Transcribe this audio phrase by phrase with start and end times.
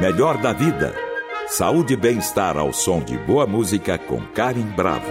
[0.00, 0.94] Melhor da vida.
[1.48, 5.10] Saúde e bem-estar ao som de boa música com Karen Bravo.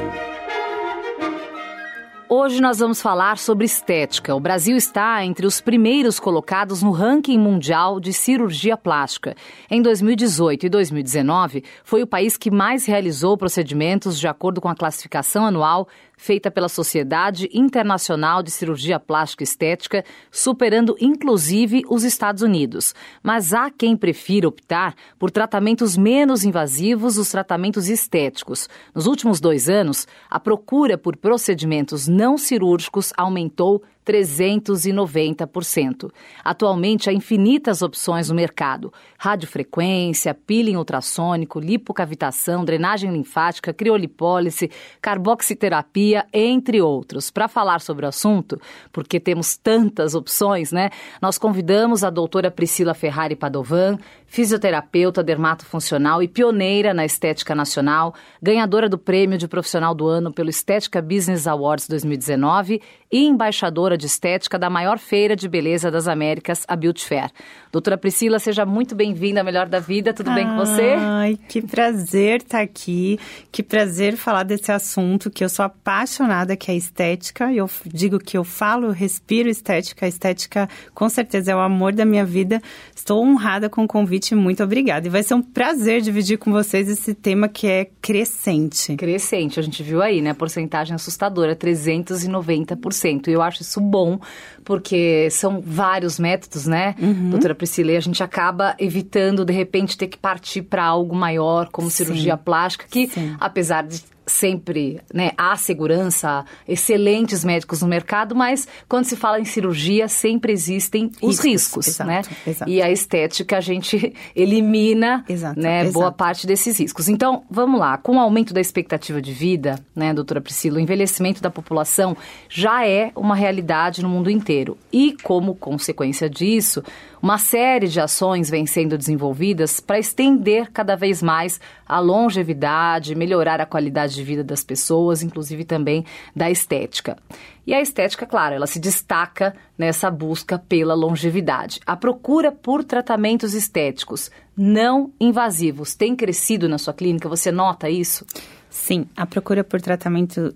[2.29, 4.33] Hoje nós vamos falar sobre estética.
[4.33, 9.35] O Brasil está entre os primeiros colocados no ranking mundial de cirurgia plástica.
[9.69, 14.75] Em 2018 e 2019, foi o país que mais realizou procedimentos de acordo com a
[14.75, 15.87] classificação anual
[16.17, 22.93] feita pela Sociedade Internacional de Cirurgia Plástica Estética, superando inclusive os Estados Unidos.
[23.21, 28.67] Mas há quem prefira optar por tratamentos menos invasivos, os tratamentos estéticos.
[28.93, 36.09] Nos últimos dois anos, a procura por procedimentos não cirúrgicos aumentou 390%.
[36.43, 44.71] Atualmente há infinitas opções no mercado: radiofrequência, peeling ultrassônico, lipocavitação, drenagem linfática, criolipólise,
[45.01, 47.29] carboxiterapia, entre outros.
[47.29, 48.59] Para falar sobre o assunto,
[48.93, 50.89] porque temos tantas opções, né?
[51.21, 58.87] Nós convidamos a doutora Priscila Ferrari Padovan, fisioterapeuta dermatofuncional e pioneira na estética nacional, ganhadora
[58.87, 64.59] do prêmio de profissional do ano pelo Estética Business Awards 2019 e embaixadora de estética
[64.59, 67.31] da maior feira de beleza das Américas, a Beauty Fair.
[67.71, 70.13] Doutora Priscila, seja muito bem-vinda à Melhor da Vida.
[70.13, 70.95] Tudo bem com você?
[70.97, 73.19] Ai, que prazer estar aqui.
[73.51, 77.51] Que prazer falar desse assunto que eu sou apaixonada, que é estética.
[77.51, 80.05] Eu digo que eu falo, respiro estética.
[80.05, 82.61] A estética, com certeza, é o amor da minha vida.
[82.95, 84.33] Estou honrada com o convite.
[84.33, 85.07] Muito obrigada.
[85.07, 88.95] E vai ser um prazer dividir com vocês esse tema que é crescente.
[88.95, 89.59] Crescente.
[89.59, 90.31] A gente viu aí, né?
[90.31, 93.27] A porcentagem assustadora, 390%.
[93.27, 94.19] E eu acho isso bom,
[94.63, 97.29] porque são vários métodos, né, uhum.
[97.29, 97.91] doutora Priscila?
[97.91, 102.05] E a gente acaba evitando, de repente, ter que partir para algo maior, como Sim.
[102.05, 103.35] cirurgia plástica, que, Sim.
[103.39, 109.45] apesar de sempre né, há segurança, excelentes médicos no mercado, mas quando se fala em
[109.45, 112.21] cirurgia, sempre existem os riscos, riscos exato, né?
[112.45, 112.69] Exato.
[112.69, 117.07] E a estética a gente elimina exato, né, boa parte desses riscos.
[117.07, 121.41] Então, vamos lá, com o aumento da expectativa de vida, né, doutora Priscila, o envelhecimento
[121.41, 122.15] da população
[122.49, 124.77] já é uma realidade no mundo inteiro.
[124.91, 126.83] E como consequência disso,
[127.21, 133.59] uma série de ações vem sendo desenvolvidas para estender cada vez mais a longevidade, melhorar
[133.59, 136.05] a qualidade de vida das pessoas, inclusive também
[136.35, 137.17] da estética.
[137.65, 141.81] E a estética, claro, ela se destaca nessa busca pela longevidade.
[141.85, 147.27] A procura por tratamentos estéticos não invasivos tem crescido na sua clínica?
[147.29, 148.25] Você nota isso?
[148.69, 150.53] Sim, a procura por tratamento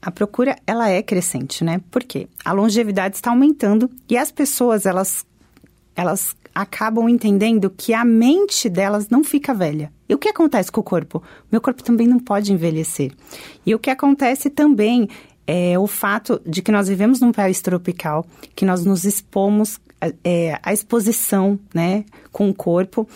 [0.00, 1.80] a procura ela é crescente, né?
[1.90, 2.28] Por quê?
[2.44, 5.26] A longevidade está aumentando e as pessoas elas
[5.96, 9.92] elas acabam entendendo que a mente delas não fica velha.
[10.08, 11.22] E o que acontece com o corpo?
[11.50, 13.12] Meu corpo também não pode envelhecer.
[13.64, 15.08] E o que acontece também
[15.46, 19.78] é o fato de que nós vivemos num país tropical, que nós nos expomos
[20.24, 23.08] é, à exposição, né, com o corpo.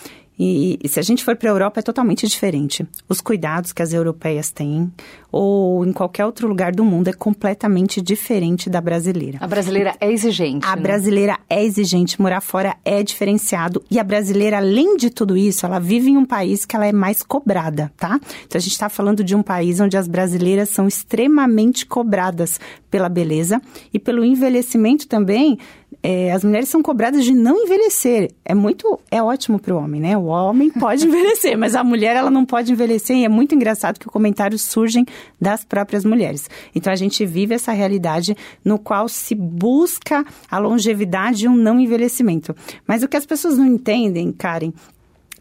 [0.42, 2.86] E, e, se a gente for para a Europa é totalmente diferente.
[3.06, 4.90] Os cuidados que as europeias têm,
[5.30, 9.36] ou em qualquer outro lugar do mundo, é completamente diferente da brasileira.
[9.38, 10.66] A brasileira é exigente.
[10.66, 10.80] A né?
[10.80, 13.84] brasileira é exigente, morar fora é diferenciado.
[13.90, 16.92] E a brasileira, além de tudo isso, ela vive em um país que ela é
[16.92, 18.18] mais cobrada, tá?
[18.46, 22.58] Então a gente está falando de um país onde as brasileiras são extremamente cobradas
[22.90, 23.60] pela beleza
[23.92, 25.58] e pelo envelhecimento também
[26.02, 28.30] é, as mulheres são cobradas de não envelhecer.
[28.44, 30.16] É muito, é ótimo para o homem, né?
[30.16, 33.98] O homem pode envelhecer, mas a mulher ela não pode envelhecer e é muito engraçado
[33.98, 35.04] que os comentários surgem
[35.40, 36.48] das próprias mulheres.
[36.74, 41.78] Então a gente vive essa realidade no qual se busca a longevidade e um não
[41.78, 42.54] envelhecimento.
[42.86, 44.72] Mas o que as pessoas não entendem, Karen,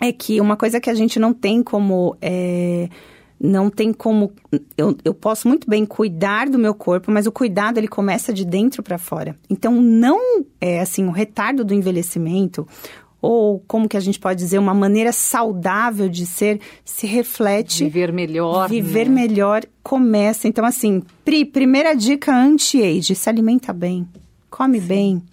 [0.02, 2.90] é que uma coisa que a gente não tem como é,
[3.40, 4.34] não tem como.
[4.78, 8.44] Eu, eu posso muito bem cuidar do meu corpo, mas o cuidado ele começa de
[8.46, 9.36] dentro para fora.
[9.50, 12.68] Então, não é assim, o retardo do envelhecimento,
[13.22, 17.84] ou como que a gente pode dizer, uma maneira saudável de ser, se reflete.
[17.84, 18.70] Viver melhor.
[18.70, 19.22] Viver né?
[19.22, 20.48] melhor começa.
[20.48, 24.08] Então, assim, Pri, primeira dica anti-age: se alimenta bem,
[24.50, 24.88] come Sim.
[24.88, 25.24] bem.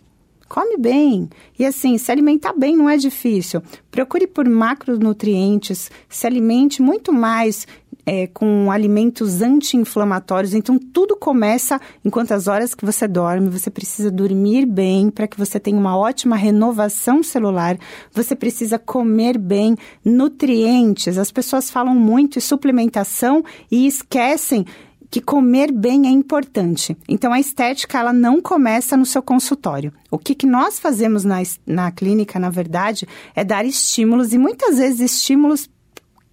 [0.49, 1.29] Come bem.
[1.59, 3.61] E assim, se alimentar bem não é difícil.
[3.91, 7.67] Procure por macronutrientes, se alimente muito mais
[8.07, 10.55] é, com alimentos anti-inflamatórios.
[10.55, 13.49] Então, tudo começa enquanto as horas que você dorme.
[13.49, 17.77] Você precisa dormir bem para que você tenha uma ótima renovação celular.
[18.13, 21.19] Você precisa comer bem, nutrientes.
[21.19, 24.65] As pessoas falam muito em suplementação e esquecem
[25.11, 26.97] que comer bem é importante.
[27.09, 29.93] Então, a estética, ela não começa no seu consultório.
[30.11, 31.37] O que, que nós fazemos na,
[31.67, 35.69] na clínica, na verdade, é dar estímulos, e muitas vezes estímulos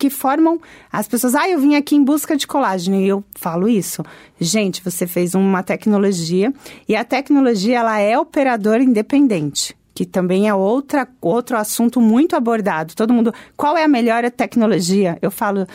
[0.03, 0.59] que formam
[0.91, 1.33] as pessoas.
[1.33, 4.03] Ah, eu vim aqui em busca de colágeno e eu falo isso.
[4.37, 6.53] Gente, você fez uma tecnologia
[6.89, 9.73] e a tecnologia ela é operadora independente.
[9.95, 12.95] que também é outra, outro assunto muito abordado.
[12.95, 15.17] Todo mundo, qual é a melhor tecnologia?
[15.21, 15.67] Eu falo,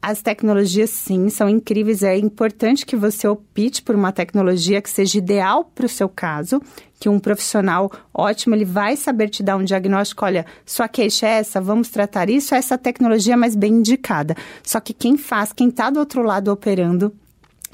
[0.00, 2.02] as tecnologias, sim, são incríveis.
[2.02, 6.62] É importante que você opte por uma tecnologia que seja ideal para o seu caso,
[7.00, 10.24] que um profissional ótimo ele vai saber te dar um diagnóstico.
[10.24, 12.54] Olha, sua queixa é essa, vamos tratar isso.
[12.54, 14.36] Essa tecnologia é mais bem indicada.
[14.62, 17.12] Só que quem faz, quem está do outro lado operando,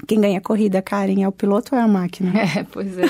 [0.07, 2.33] quem ganha a corrida, Karen, é o piloto ou é a máquina?
[2.43, 3.05] É, pois é.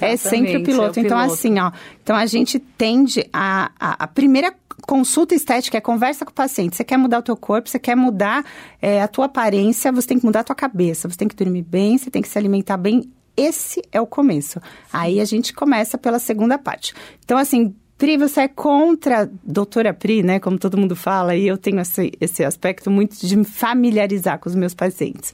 [0.12, 0.98] é sempre o piloto.
[0.98, 1.34] É o então, piloto.
[1.34, 1.70] assim, ó.
[2.02, 4.52] Então, a gente tende a, a, a, primeira
[4.86, 6.76] consulta estética é conversa com o paciente.
[6.76, 8.44] Você quer mudar o teu corpo, você quer mudar
[8.80, 11.08] é, a tua aparência, você tem que mudar a tua cabeça.
[11.08, 13.10] Você tem que dormir bem, você tem que se alimentar bem.
[13.36, 14.60] Esse é o começo.
[14.92, 16.94] Aí a gente começa pela segunda parte.
[17.24, 20.38] Então, assim, Pri, você é contra doutora Pri, né?
[20.38, 24.50] Como todo mundo fala, e eu tenho esse, esse aspecto muito de me familiarizar com
[24.50, 25.32] os meus pacientes.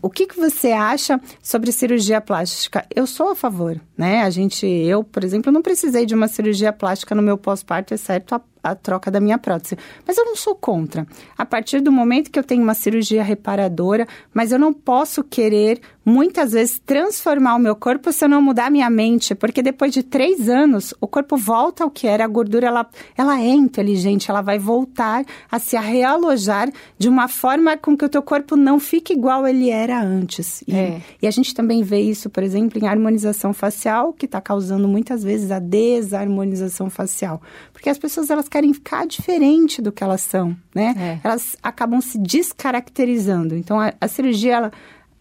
[0.00, 2.84] O que, que você acha sobre cirurgia plástica?
[2.94, 4.22] Eu sou a favor, né?
[4.22, 8.34] A gente, eu, por exemplo, não precisei de uma cirurgia plástica no meu pós-parto, exceto
[8.34, 8.40] a
[8.70, 9.76] a troca da minha prótese.
[10.06, 11.06] Mas eu não sou contra.
[11.36, 15.80] A partir do momento que eu tenho uma cirurgia reparadora, mas eu não posso querer,
[16.06, 19.92] muitas vezes, transformar o meu corpo se eu não mudar a minha mente, porque depois
[19.92, 22.24] de três anos, o corpo volta ao que era.
[22.24, 27.76] A gordura, ela, ela é inteligente, ela vai voltar a se realojar de uma forma
[27.76, 30.62] com que o teu corpo não fique igual ele era antes.
[30.68, 31.00] E, é.
[31.20, 35.24] e a gente também vê isso, por exemplo, em harmonização facial, que está causando muitas
[35.24, 37.42] vezes a desarmonização facial.
[37.72, 40.94] Porque as pessoas, elas querem ficar diferente do que elas são, né?
[40.96, 41.26] É.
[41.26, 43.56] Elas acabam se descaracterizando.
[43.56, 44.72] Então, a, a cirurgia, ela,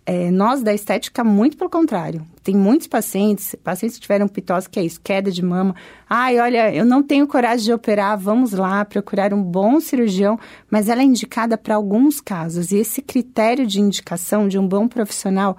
[0.05, 2.25] é, nós da estética, muito pelo contrário.
[2.43, 5.75] Tem muitos pacientes, pacientes que tiveram pitose, que é isso, queda de mama.
[6.07, 10.89] Ai, olha, eu não tenho coragem de operar, vamos lá procurar um bom cirurgião, mas
[10.89, 12.71] ela é indicada para alguns casos.
[12.71, 15.57] E esse critério de indicação de um bom profissional,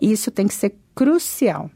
[0.00, 1.70] isso tem que ser crucial.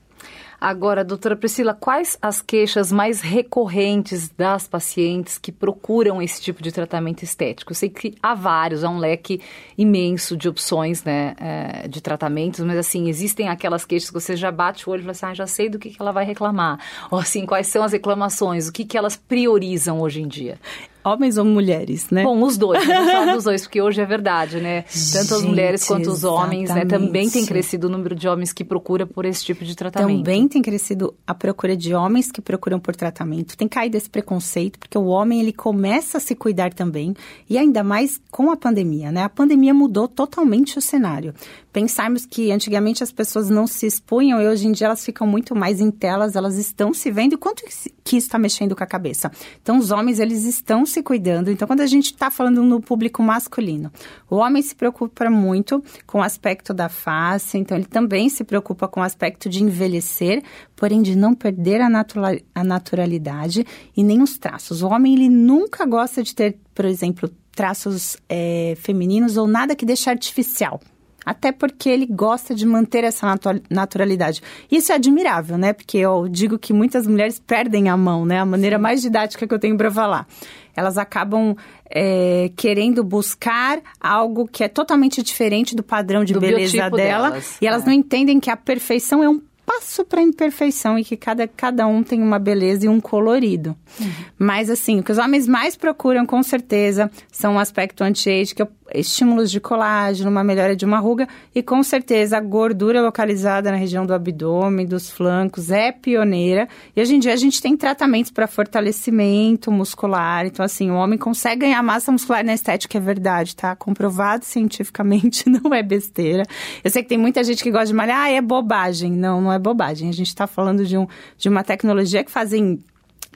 [0.60, 6.70] Agora, doutora Priscila, quais as queixas mais recorrentes das pacientes que procuram esse tipo de
[6.70, 7.72] tratamento estético?
[7.72, 9.40] Eu sei que há vários, há um leque
[9.78, 14.52] imenso de opções né, é, de tratamentos, mas assim, existem aquelas queixas que você já
[14.52, 16.78] bate o olho e fala assim, ah, já sei do que, que ela vai reclamar.
[17.10, 20.58] Ou assim, quais são as reclamações, o que, que elas priorizam hoje em dia?
[21.02, 22.22] Homens ou mulheres, né?
[22.24, 24.84] Bom, os dois, vamos dos dois, porque hoje é verdade, né?
[25.12, 26.84] Tanto as mulheres quanto os homens, né?
[26.84, 30.18] Também tem crescido o número de homens que procura por esse tipo de tratamento.
[30.18, 33.56] Também tem crescido a procura de homens que procuram por tratamento.
[33.56, 37.14] Tem caído esse preconceito, porque o homem, ele começa a se cuidar também,
[37.48, 39.24] e ainda mais com a pandemia, né?
[39.24, 41.34] A pandemia mudou totalmente o cenário
[41.72, 45.54] pensarmos que antigamente as pessoas não se expunham e hoje em dia elas ficam muito
[45.54, 47.62] mais em telas, elas estão se vendo e quanto
[48.04, 49.30] que está mexendo com a cabeça.
[49.62, 51.50] Então, os homens, eles estão se cuidando.
[51.50, 53.92] Então, quando a gente está falando no público masculino,
[54.28, 58.88] o homem se preocupa muito com o aspecto da face, então ele também se preocupa
[58.88, 60.42] com o aspecto de envelhecer,
[60.74, 64.82] porém de não perder a, natural, a naturalidade e nem os traços.
[64.82, 69.84] O homem, ele nunca gosta de ter, por exemplo, traços é, femininos ou nada que
[69.84, 70.80] deixe artificial.
[71.24, 73.26] Até porque ele gosta de manter essa
[73.68, 74.42] naturalidade.
[74.70, 75.72] Isso é admirável, né?
[75.72, 78.40] Porque eu digo que muitas mulheres perdem a mão, né?
[78.40, 78.82] A maneira Sim.
[78.82, 80.26] mais didática que eu tenho para falar.
[80.74, 81.56] Elas acabam
[81.90, 87.30] é, querendo buscar algo que é totalmente diferente do padrão de do beleza dela.
[87.30, 87.58] Delas.
[87.60, 87.86] E elas é.
[87.86, 89.40] não entendem que a perfeição é um
[89.70, 93.76] passo para a imperfeição e que cada, cada um tem uma beleza e um colorido.
[94.00, 94.10] Uhum.
[94.36, 98.62] Mas, assim, o que os homens mais procuram, com certeza, são um aspecto anti-age, que
[98.62, 103.70] é estímulos de colágeno, uma melhora de uma ruga e, com certeza, a gordura localizada
[103.70, 106.68] na região do abdômen, dos flancos, é pioneira.
[106.94, 110.46] E, hoje em dia, a gente tem tratamentos para fortalecimento muscular.
[110.46, 113.74] Então, assim, o homem consegue ganhar massa muscular na estética, é verdade, tá?
[113.76, 116.44] Comprovado cientificamente, não é besteira.
[116.82, 119.12] Eu sei que tem muita gente que gosta de malhar, ah, é bobagem.
[119.12, 120.08] Não, não é bobagem.
[120.08, 121.06] A gente está falando de, um,
[121.36, 122.80] de uma tecnologia que fazem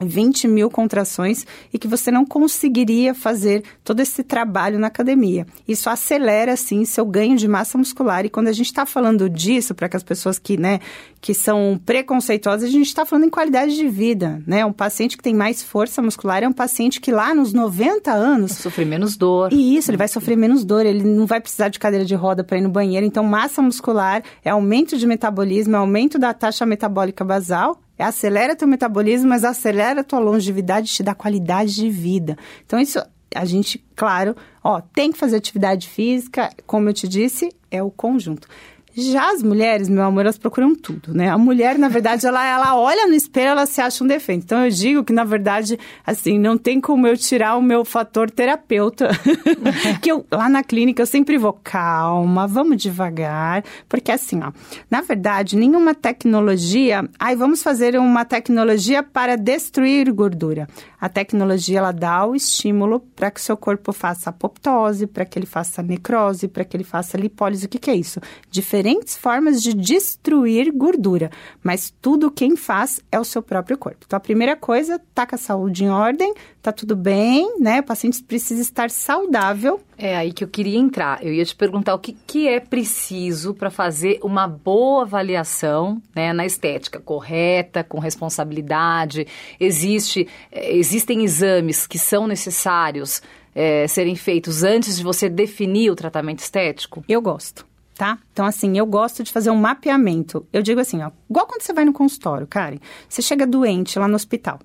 [0.01, 5.47] 20 mil contrações e que você não conseguiria fazer todo esse trabalho na academia.
[5.69, 8.25] Isso acelera, assim, seu ganho de massa muscular.
[8.25, 10.81] E quando a gente está falando disso, para que as pessoas que, né,
[11.21, 14.65] que são preconceituosas, a gente está falando em qualidade de vida, né?
[14.65, 18.53] Um paciente que tem mais força muscular é um paciente que lá nos 90 anos...
[18.53, 19.53] Vai sofrer menos dor.
[19.53, 22.43] E isso, ele vai sofrer menos dor, ele não vai precisar de cadeira de roda
[22.43, 23.07] para ir no banheiro.
[23.07, 28.67] Então, massa muscular é aumento de metabolismo, é aumento da taxa metabólica basal, acelera teu
[28.67, 32.37] metabolismo, mas acelera tua longevidade, te dá qualidade de vida.
[32.65, 32.99] Então, isso
[33.35, 37.91] a gente, claro, ó, tem que fazer atividade física, como eu te disse, é o
[37.91, 38.49] conjunto.
[38.97, 41.29] Já as mulheres, meu amor, elas procuram tudo, né?
[41.29, 44.45] A mulher, na verdade, ela, ela olha no espelho, ela se acha um defeito.
[44.45, 48.31] Então eu digo que, na verdade, assim, não tem como eu tirar o meu fator
[48.31, 49.09] terapeuta.
[50.01, 53.65] que eu, lá na clínica, eu sempre vou, calma, vamos devagar.
[53.89, 54.53] Porque assim, ó,
[54.89, 57.09] na verdade, nenhuma tecnologia.
[57.19, 60.69] Ai, vamos fazer uma tecnologia para destruir gordura.
[61.01, 65.47] A tecnologia, ela dá o estímulo para que seu corpo faça apoptose, para que ele
[65.47, 67.67] faça necrose, para que ele faça lipólise.
[67.67, 68.21] O que, que é isso?
[68.51, 71.31] Diferente diferentes formas de destruir gordura,
[71.63, 74.05] mas tudo quem faz é o seu próprio corpo.
[74.07, 77.81] Então, a primeira coisa, tá com a saúde em ordem, tá tudo bem, né?
[77.81, 79.81] O paciente precisa estar saudável.
[79.97, 81.25] É aí que eu queria entrar.
[81.25, 86.35] Eu ia te perguntar o que, que é preciso para fazer uma boa avaliação né,
[86.35, 89.27] na estética correta, com responsabilidade.
[89.59, 93.23] Existe, é, existem exames que são necessários
[93.55, 97.03] é, serem feitos antes de você definir o tratamento estético?
[97.09, 97.65] Eu gosto
[97.95, 98.19] tá?
[98.33, 100.47] Então, assim, eu gosto de fazer um mapeamento.
[100.53, 104.09] Eu digo assim, ó, igual quando você vai no consultório, Karen, você chega doente lá
[104.09, 104.59] no hospital.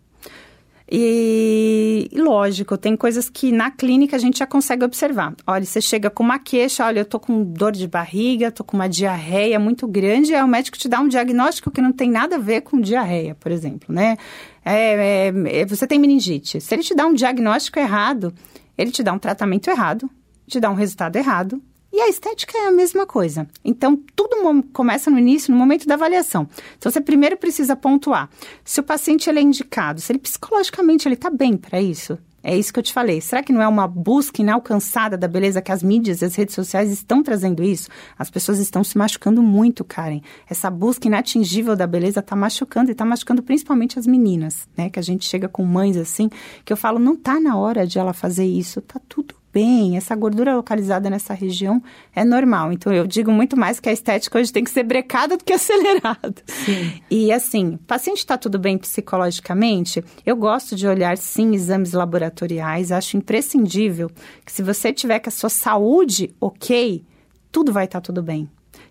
[0.92, 5.36] E, lógico, tem coisas que na clínica a gente já consegue observar.
[5.46, 8.76] Olha, você chega com uma queixa, olha, eu tô com dor de barriga, tô com
[8.76, 12.38] uma diarreia muito grande, aí o médico te dá um diagnóstico que não tem nada
[12.38, 14.18] a ver com diarreia, por exemplo, né?
[14.66, 16.60] É, é, é você tem meningite.
[16.60, 18.34] Se ele te dá um diagnóstico errado,
[18.76, 20.10] ele te dá um tratamento errado,
[20.48, 21.62] te dá um resultado errado,
[22.00, 23.46] e a estética é a mesma coisa.
[23.62, 24.38] Então, tudo
[24.72, 26.48] começa no início, no momento da avaliação.
[26.77, 28.29] Então, você primeiro precisa pontuar
[28.63, 32.18] se o paciente ele é indicado, se ele psicologicamente ele está bem para isso.
[32.41, 33.20] É isso que eu te falei.
[33.20, 36.56] Será que não é uma busca inalcançada da beleza que as mídias e as redes
[36.56, 37.89] sociais estão trazendo isso?
[38.18, 40.22] As pessoas estão se machucando muito, Karen.
[40.50, 44.89] Essa busca inatingível da beleza está machucando e está machucando principalmente as meninas, né?
[44.89, 46.29] Que a gente chega com mães assim,
[46.63, 50.15] que eu falo, não tá na hora de ela fazer isso, tá tudo bem, essa
[50.15, 51.82] gordura localizada nessa região
[52.15, 52.72] é normal.
[52.72, 55.53] Então eu digo muito mais que a estética hoje tem que ser brecada do que
[55.53, 56.36] acelerada.
[56.46, 57.01] Sim.
[57.10, 63.18] E assim, paciente está tudo bem psicologicamente, eu gosto de olhar sim exames laboratoriais, acho
[63.18, 64.10] imprescindível
[64.46, 67.03] que se você tiver com a sua saúde ok,
[67.51, 68.50] tudo vai estar tá tudo bem.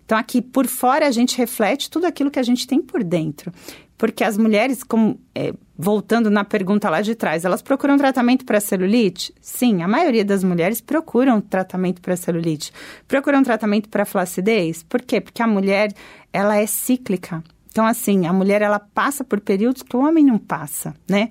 [0.09, 3.51] Então, aqui por fora, a gente reflete tudo aquilo que a gente tem por dentro.
[3.95, 8.59] Porque as mulheres, como, é, voltando na pergunta lá de trás, elas procuram tratamento para
[8.59, 9.33] celulite?
[9.39, 12.73] Sim, a maioria das mulheres procuram tratamento para celulite.
[13.07, 14.83] Procuram tratamento para flacidez?
[14.83, 15.21] Por quê?
[15.21, 15.93] Porque a mulher,
[16.33, 17.41] ela é cíclica.
[17.71, 21.29] Então, assim, a mulher, ela passa por períodos que o homem não passa, né?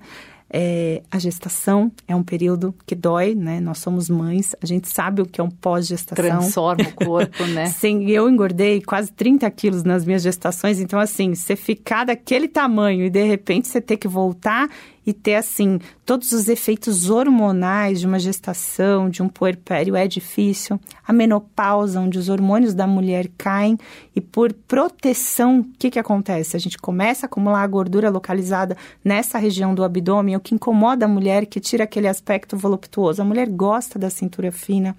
[0.51, 3.59] É, a gestação é um período que dói, né?
[3.59, 6.23] Nós somos mães, a gente sabe o que é um pós-gestação.
[6.23, 7.67] Transforma o corpo, né?
[7.71, 13.05] Sim, eu engordei quase 30 quilos nas minhas gestações, então assim, você ficar daquele tamanho
[13.05, 14.69] e de repente você ter que voltar
[15.05, 20.79] e ter, assim, todos os efeitos hormonais de uma gestação, de um puerpério é difícil.
[21.07, 23.77] A menopausa, onde os hormônios da mulher caem
[24.15, 26.55] e por proteção, o que, que acontece?
[26.55, 31.05] A gente começa a acumular a gordura localizada nessa região do abdômen, o que incomoda
[31.05, 33.21] a mulher, que tira aquele aspecto voluptuoso.
[33.21, 34.95] A mulher gosta da cintura fina.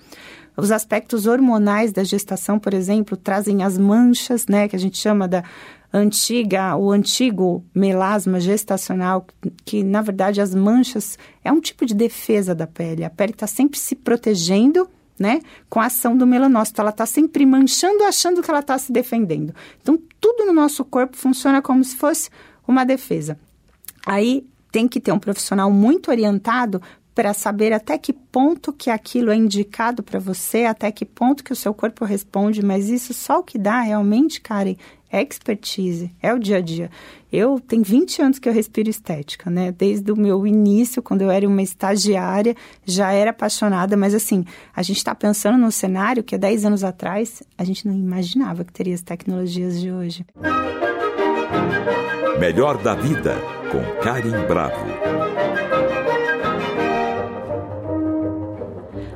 [0.57, 5.27] Os aspectos hormonais da gestação, por exemplo, trazem as manchas, né, que a gente chama
[5.27, 5.43] da
[5.93, 9.27] antiga, o antigo melasma gestacional,
[9.65, 13.05] que na verdade as manchas é um tipo de defesa da pele.
[13.05, 16.81] A pele está sempre se protegendo, né, com a ação do melanócito.
[16.81, 19.55] Ela está sempre manchando, achando que ela está se defendendo.
[19.83, 22.31] Então, tudo no nosso corpo funciona como se fosse
[22.67, 23.39] uma defesa.
[24.07, 26.81] Aí tem que ter um profissional muito orientado
[27.15, 31.53] para saber até que ponto que aquilo é indicado para você, até que ponto que
[31.53, 34.77] o seu corpo responde, mas isso só o que dá realmente, Karen,
[35.13, 36.91] é expertise, é o dia a dia.
[37.33, 39.73] Eu tenho 20 anos que eu respiro estética, né?
[39.73, 44.83] Desde o meu início, quando eu era uma estagiária, já era apaixonada, mas assim, a
[44.83, 48.73] gente está pensando no cenário que há 10 anos atrás a gente não imaginava que
[48.73, 50.25] teria as tecnologias de hoje.
[52.39, 53.35] Melhor da vida
[53.71, 55.30] com Karim Bravo.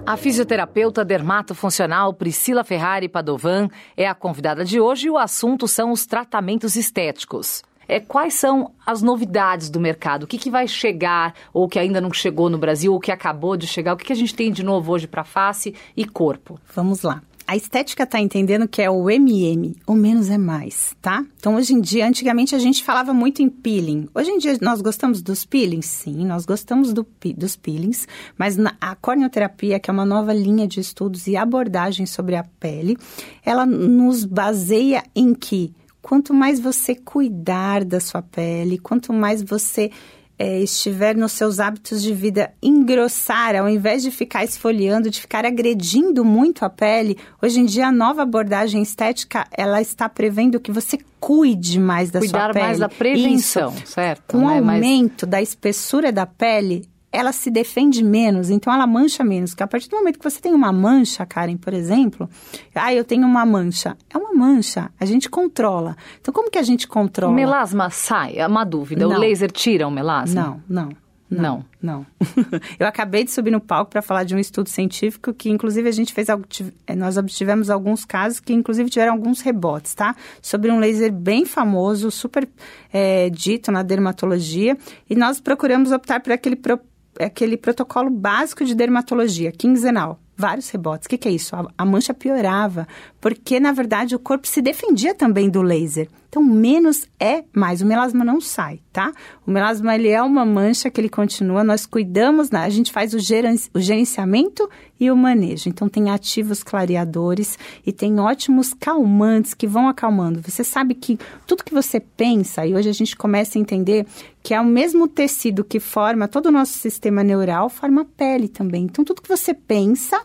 [0.07, 5.91] A fisioterapeuta dermatofuncional Priscila Ferrari Padovan é a convidada de hoje e o assunto são
[5.91, 7.63] os tratamentos estéticos.
[7.89, 10.25] É, quais são as novidades do mercado?
[10.25, 13.57] O que, que vai chegar ou que ainda não chegou no Brasil ou que acabou
[13.57, 13.95] de chegar?
[13.95, 16.61] O que, que a gente tem de novo hoje para face e corpo?
[16.75, 21.25] Vamos lá a estética está entendendo que é o MM, o menos é mais, tá?
[21.37, 24.09] Então, hoje em dia, antigamente a gente falava muito em peeling.
[24.15, 25.87] Hoje em dia, nós gostamos dos peelings?
[25.87, 28.09] Sim, nós gostamos do, dos peelings,
[28.39, 32.45] mas na, a corneoterapia, que é uma nova linha de estudos e abordagem sobre a
[32.45, 32.97] pele,
[33.45, 39.91] ela nos baseia em que quanto mais você cuidar da sua pele, quanto mais você
[40.39, 45.45] é, estiver nos seus hábitos de vida engrossar, ao invés de ficar esfoliando, de ficar
[45.45, 50.73] agredindo muito a pele, hoje em dia a nova abordagem estética ela está prevendo que
[50.73, 52.65] você cuide mais da Cuidar sua pele.
[52.67, 53.87] mais da prevenção, Isso.
[53.93, 54.23] certo?
[54.29, 54.61] Com o né?
[54.61, 59.51] Mas- aumento da espessura da pele, ela se defende menos, então ela mancha menos.
[59.53, 62.29] Porque a partir do momento que você tem uma mancha, Karen, por exemplo,
[62.75, 63.97] ah, eu tenho uma mancha.
[64.13, 65.97] É uma mancha, a gente controla.
[66.21, 67.33] Então, como que a gente O controla?
[67.33, 69.07] melasma sai, é uma dúvida.
[69.07, 69.17] Não.
[69.17, 70.61] O laser tira o melasma?
[70.69, 71.05] Não, não.
[71.31, 71.65] Não.
[71.83, 72.07] Não.
[72.79, 75.93] Eu acabei de subir no palco para falar de um estudo científico que, inclusive, a
[75.93, 80.15] gente fez eh, Nós obtivemos alguns casos que, inclusive, tiveram alguns rebotes, tá?
[80.41, 82.49] Sobre um laser bem famoso, super
[82.93, 84.77] eh, dito na dermatologia.
[85.11, 86.79] E nós procuramos optar por aquele, pro-
[87.21, 90.21] aquele protocolo básico de dermatologia, quinzenal.
[90.37, 91.07] Vários rebotes.
[91.07, 91.55] O que, que é isso?
[91.55, 92.89] A, a mancha piorava,
[93.21, 96.09] porque, na verdade, o corpo se defendia também do laser.
[96.35, 97.81] Então, menos é mais.
[97.81, 99.13] O melasma não sai, tá?
[99.47, 101.63] O melasma, ele é uma mancha que ele continua.
[101.63, 102.59] Nós cuidamos, né?
[102.59, 105.69] a gente faz o, o gerenciamento e o manejo.
[105.69, 110.43] Então, tem ativos clareadores e tem ótimos calmantes que vão acalmando.
[110.43, 114.05] Você sabe que tudo que você pensa, e hoje a gente começa a entender
[114.43, 118.49] que é o mesmo tecido que forma todo o nosso sistema neural, forma a pele
[118.49, 118.87] também.
[118.87, 120.21] Então, tudo que você pensa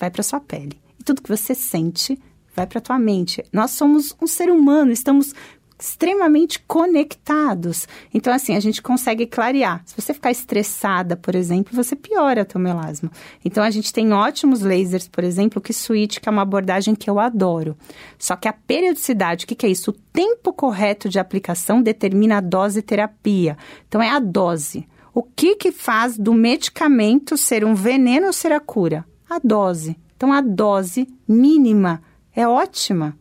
[0.00, 0.80] vai para sua pele.
[0.98, 2.18] E tudo que você sente
[2.54, 3.44] vai para tua mente.
[3.52, 5.34] Nós somos um ser humano, estamos
[5.82, 7.88] extremamente conectados.
[8.14, 9.82] Então, assim, a gente consegue clarear.
[9.84, 13.10] Se você ficar estressada, por exemplo, você piora teu melasma.
[13.44, 17.10] Então, a gente tem ótimos lasers, por exemplo, que Switch, que é uma abordagem que
[17.10, 17.76] eu adoro.
[18.16, 19.90] Só que a periodicidade, o que, que é isso?
[19.90, 23.56] O tempo correto de aplicação determina a dose terapia.
[23.88, 24.86] Então, é a dose.
[25.12, 29.04] O que que faz do medicamento ser um veneno ou ser a cura?
[29.28, 29.96] A dose.
[30.16, 32.00] Então, a dose mínima
[32.34, 33.16] é ótima.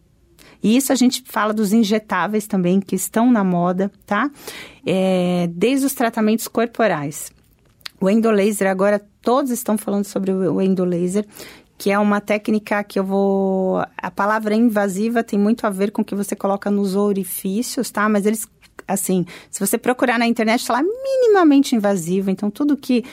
[0.63, 4.29] E isso a gente fala dos injetáveis também, que estão na moda, tá?
[4.85, 7.31] É, desde os tratamentos corporais.
[7.99, 11.25] O endolaser, agora todos estão falando sobre o endolaser,
[11.77, 13.83] que é uma técnica que eu vou.
[13.97, 18.07] A palavra invasiva tem muito a ver com o que você coloca nos orifícios, tá?
[18.07, 18.47] Mas eles,
[18.87, 22.29] assim, se você procurar na internet, tá lá minimamente invasivo.
[22.29, 23.03] Então, tudo que.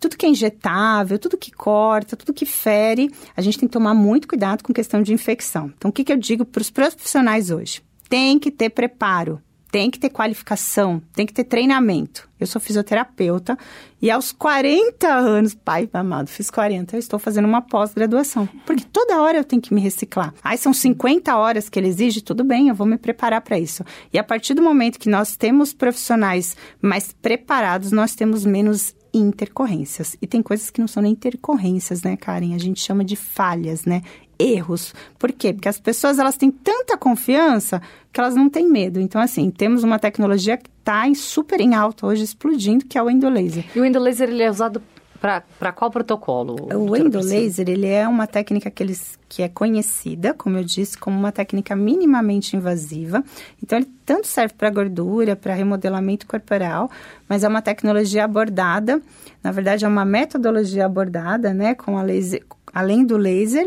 [0.00, 3.94] Tudo que é injetável, tudo que corta, tudo que fere, a gente tem que tomar
[3.94, 5.72] muito cuidado com questão de infecção.
[5.76, 7.82] Então, o que, que eu digo para os profissionais hoje?
[8.08, 12.28] Tem que ter preparo, tem que ter qualificação, tem que ter treinamento.
[12.40, 13.58] Eu sou fisioterapeuta
[14.00, 18.48] e aos 40 anos, pai amado, fiz 40, eu estou fazendo uma pós-graduação.
[18.64, 20.32] Porque toda hora eu tenho que me reciclar.
[20.42, 23.84] Aí são 50 horas que ele exige, tudo bem, eu vou me preparar para isso.
[24.12, 30.16] E a partir do momento que nós temos profissionais mais preparados, nós temos menos intercorrências.
[30.20, 32.54] E tem coisas que não são nem intercorrências, né, Karen?
[32.54, 34.02] A gente chama de falhas, né?
[34.38, 34.94] Erros.
[35.18, 35.52] Por quê?
[35.52, 39.00] Porque as pessoas elas têm tanta confiança que elas não têm medo.
[39.00, 43.10] Então, assim, temos uma tecnologia que está super em alta hoje, explodindo, que é o
[43.10, 43.64] endolaser.
[43.74, 44.80] E o endolaser, ele é usado
[45.20, 46.56] para qual protocolo?
[46.72, 51.18] O endolaser, ele é uma técnica que, eles, que é conhecida, como eu disse, como
[51.18, 53.24] uma técnica minimamente invasiva.
[53.62, 56.88] Então, ele tanto serve para gordura, para remodelamento corporal,
[57.28, 59.02] mas é uma tecnologia abordada,
[59.42, 62.44] na verdade, é uma metodologia abordada, né, com a laser,
[62.78, 63.66] além do laser,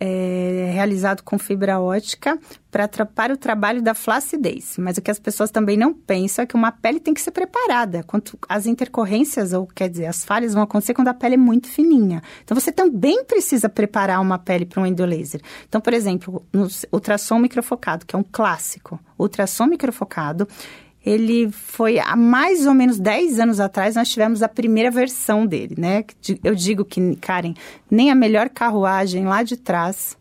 [0.00, 2.38] é, realizado com fibra ótica,
[2.70, 4.76] para o trabalho da flacidez.
[4.78, 7.32] Mas o que as pessoas também não pensam é que uma pele tem que ser
[7.32, 8.02] preparada.
[8.02, 11.68] Quanto as intercorrências, ou quer dizer, as falhas vão acontecer quando a pele é muito
[11.68, 12.22] fininha.
[12.44, 15.42] Então, você também precisa preparar uma pele para um endolaser.
[15.68, 18.98] Então, por exemplo, no ultrassom microfocado, que é um clássico.
[19.18, 20.48] Ultrassom microfocado,
[21.06, 25.76] ele foi há mais ou menos 10 anos atrás, nós tivemos a primeira versão dele,
[25.78, 26.04] né?
[26.42, 27.54] Eu digo que, Karen,
[27.88, 30.18] nem a melhor carruagem lá de trás,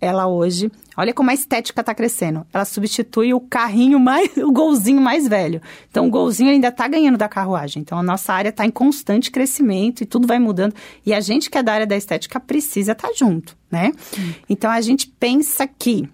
[0.00, 2.44] ela hoje, olha como a estética está crescendo.
[2.52, 5.62] Ela substitui o carrinho mais, o golzinho mais velho.
[5.88, 7.80] Então, o golzinho ainda está ganhando da carruagem.
[7.80, 10.74] Então, a nossa área está em constante crescimento e tudo vai mudando.
[11.06, 13.92] E a gente que é da área da estética precisa estar junto, né?
[14.48, 16.08] Então, a gente pensa que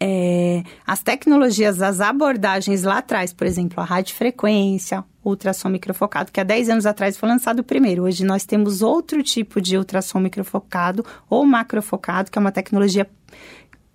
[0.00, 6.44] é, as tecnologias, as abordagens lá atrás, por exemplo, a radiofrequência, ultrassom microfocado, que há
[6.44, 8.02] 10 anos atrás foi lançado o primeiro.
[8.02, 13.08] Hoje nós temos outro tipo de ultrassom microfocado ou macrofocado, que é uma tecnologia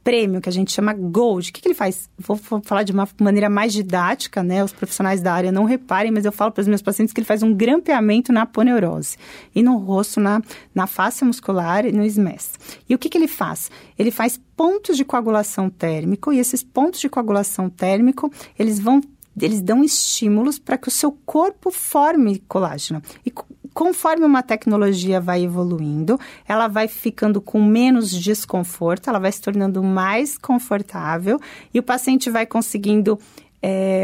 [0.10, 1.52] prêmio, que a gente chama Gold.
[1.52, 2.10] O que, que ele faz?
[2.18, 4.64] Vou, vou falar de uma maneira mais didática, né?
[4.64, 7.28] Os profissionais da área não reparem, mas eu falo para os meus pacientes que ele
[7.28, 9.18] faz um grampeamento na aponeurose
[9.54, 10.42] e no rosto, na,
[10.74, 12.54] na face muscular e no SMES.
[12.90, 13.70] E o que, que ele faz?
[14.00, 19.02] Ele faz pontos de coagulação térmico e esses pontos de coagulação térmico, eles vão
[19.40, 23.02] eles dão estímulos para que o seu corpo forme colágeno.
[23.26, 23.32] E
[23.74, 29.82] conforme uma tecnologia vai evoluindo, ela vai ficando com menos desconforto, ela vai se tornando
[29.84, 31.40] mais confortável
[31.74, 33.20] e o paciente vai conseguindo
[33.62, 34.04] é,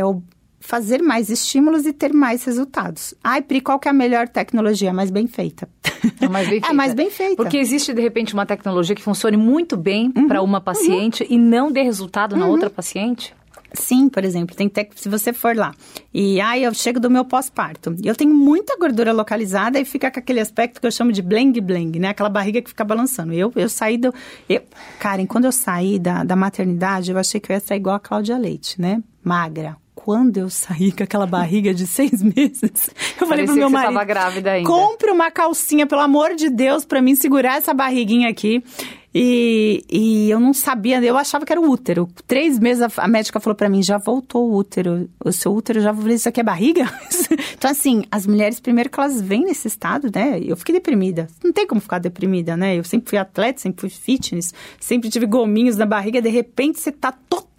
[0.59, 3.13] fazer mais estímulos e ter mais resultados.
[3.23, 4.91] Ai, Pri, qual que é a melhor tecnologia?
[4.91, 5.69] Mais bem feita.
[6.19, 6.67] É mais bem feita.
[6.71, 7.35] É mais bem feita.
[7.35, 11.29] Porque existe, de repente, uma tecnologia que funcione muito bem uhum, para uma paciente uhum.
[11.29, 12.39] e não dê resultado uhum.
[12.39, 13.33] na outra paciente?
[13.75, 14.89] Sim, por exemplo, tem te...
[14.95, 15.73] se você for lá
[16.13, 20.19] e aí eu chego do meu pós-parto, eu tenho muita gordura localizada e fica com
[20.19, 22.09] aquele aspecto que eu chamo de bleng bleng, né?
[22.09, 23.33] Aquela barriga que fica balançando.
[23.33, 24.13] Eu, eu saí do.
[24.47, 24.61] Eu...
[24.99, 27.99] Karen, quando eu saí da, da maternidade, eu achei que eu ia sair igual a
[27.99, 29.01] Cláudia Leite, né?
[29.23, 33.93] Magra, quando eu saí com aquela barriga de seis meses, eu falei pro meu marido,
[33.93, 34.69] você grávida ainda.
[34.69, 38.61] compre uma calcinha, pelo amor de Deus, para mim segurar essa barriguinha aqui.
[39.17, 42.09] E, e eu não sabia, eu achava que era o útero.
[42.27, 45.09] Três meses a, a médica falou para mim, já voltou o útero.
[45.23, 46.83] O seu útero já falei, isso aqui é barriga?
[47.55, 50.37] então, assim, as mulheres, primeiro que elas vêm nesse estado, né?
[50.43, 51.29] Eu fiquei deprimida.
[51.41, 52.77] Não tem como ficar deprimida, né?
[52.77, 56.21] Eu sempre fui atleta, sempre fui fitness, sempre tive gominhos na barriga.
[56.21, 57.54] De repente, você tá totalmente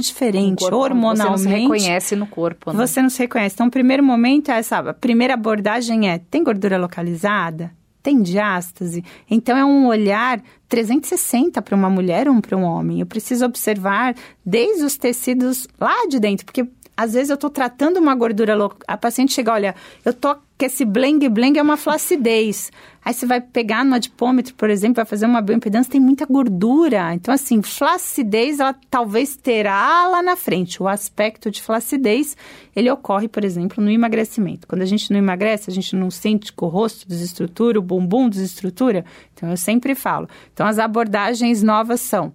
[0.00, 1.42] diferente, corpo, hormonalmente.
[1.42, 2.86] Você não se reconhece no corpo, né?
[2.86, 3.54] Você não se reconhece.
[3.54, 7.72] Então, o primeiro momento é essa, a primeira abordagem é, tem gordura localizada?
[8.02, 9.04] tem diástase.
[9.28, 13.00] Então é um olhar 360 para uma mulher ou para um homem.
[13.00, 16.66] Eu preciso observar desde os tecidos lá de dentro, porque
[17.00, 18.76] às vezes eu estou tratando uma gordura louca.
[18.86, 22.70] A paciente chega, olha, eu tô que esse bleng bleng é uma flacidez.
[23.02, 27.14] Aí você vai pegar no adipômetro, por exemplo, vai fazer uma bioimpedância, tem muita gordura.
[27.14, 30.82] Então, assim, flacidez, ela talvez terá lá na frente.
[30.82, 32.36] O aspecto de flacidez,
[32.76, 34.68] ele ocorre, por exemplo, no emagrecimento.
[34.68, 38.28] Quando a gente não emagrece, a gente não sente que o rosto desestrutura, o bumbum
[38.28, 39.06] desestrutura.
[39.32, 40.28] Então, eu sempre falo.
[40.52, 42.34] Então, as abordagens novas são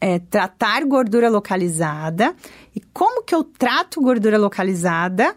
[0.00, 2.34] é, tratar gordura localizada.
[2.74, 5.34] E como que eu trato gordura localizada?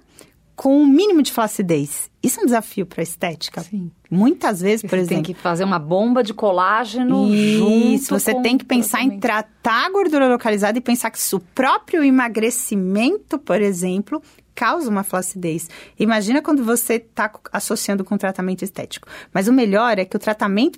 [0.60, 2.12] com o um mínimo de flacidez.
[2.22, 3.62] Isso é um desafio para a estética.
[3.62, 3.90] Sim.
[4.12, 5.24] Muitas vezes, por você exemplo.
[5.24, 9.90] tem que fazer uma bomba de colágeno Isso, você tem que pensar em tratar a
[9.90, 14.22] gordura localizada e pensar que o próprio emagrecimento, por exemplo,
[14.54, 15.70] causa uma flacidez.
[15.98, 19.08] Imagina quando você está associando com tratamento estético.
[19.34, 20.78] Mas o melhor é que o tratamento,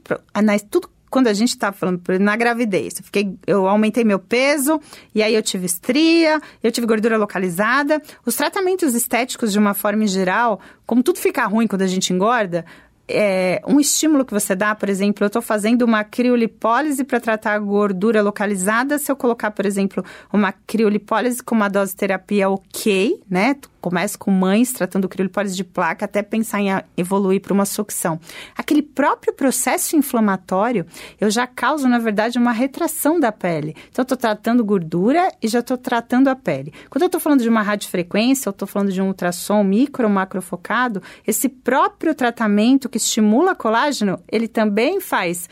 [0.69, 4.79] tudo quando a gente está falando na gravidez, eu, fiquei, eu aumentei meu peso,
[5.13, 8.01] e aí eu tive estria, eu tive gordura localizada.
[8.25, 12.65] Os tratamentos estéticos, de uma forma geral, como tudo fica ruim quando a gente engorda,
[13.13, 17.53] é, um estímulo que você dá, por exemplo, eu estou fazendo uma criolipólise para tratar
[17.53, 18.97] a gordura localizada.
[18.97, 23.55] Se eu colocar, por exemplo, uma criolipólise com uma dose de terapia ok, né?
[23.81, 28.19] Começa com mães tratando criolipólise de placa até pensar em evoluir para uma sucção.
[28.55, 30.85] Aquele próprio processo inflamatório,
[31.19, 33.75] eu já causo, na verdade, uma retração da pele.
[33.89, 36.71] Então, eu estou tratando gordura e já estou tratando a pele.
[36.89, 40.13] Quando eu estou falando de uma radiofrequência, eu estou falando de um ultrassom micro ou
[40.13, 45.49] macrofocado, esse próprio tratamento que estimula colágeno, ele também faz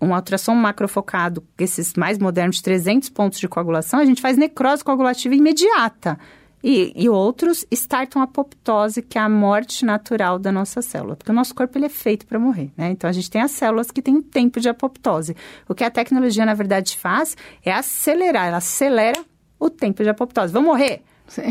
[0.00, 4.84] um ultrassom macrofocado, esses mais modernos, de 300 pontos de coagulação, a gente faz necrose
[4.84, 6.18] coagulativa imediata.
[6.62, 11.16] E, e, outros startam apoptose, que é a morte natural da nossa célula.
[11.16, 12.90] Porque o nosso corpo ele é feito para morrer, né?
[12.90, 15.36] Então, a gente tem as células que têm um tempo de apoptose.
[15.68, 18.46] O que a tecnologia, na verdade, faz é acelerar.
[18.46, 19.24] Ela acelera
[19.58, 20.52] o tempo de apoptose.
[20.52, 21.02] Vamos morrer?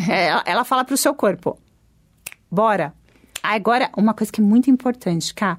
[0.09, 1.57] É, ela, ela fala para o seu corpo,
[2.49, 2.93] bora.
[3.41, 5.57] Agora, uma coisa que é muito importante, Cá,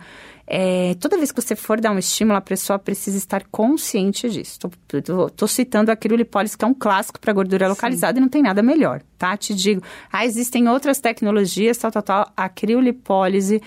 [0.55, 4.59] é, toda vez que você for dar um estímulo, a pessoa precisa estar consciente disso.
[4.93, 8.19] Estou citando a criolipólise, que é um clássico para gordura localizada Sim.
[8.19, 9.35] e não tem nada melhor, tá?
[9.35, 9.81] Te digo,
[10.13, 12.33] ah, existem outras tecnologias, tal, tal, tal.
[12.37, 13.63] A criolipólise,